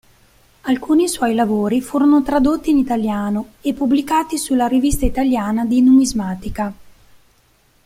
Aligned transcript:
Alcuni 0.61 1.07
suo 1.07 1.27
lavori 1.27 1.79
furono 1.79 2.23
tradotti 2.23 2.71
in 2.71 2.79
italiano 2.79 3.49
e 3.61 3.75
pubblicati 3.75 4.39
sulla 4.39 4.65
Rivista 4.65 5.05
italiana 5.05 5.63
di 5.63 5.79
numismatica. 5.79 6.73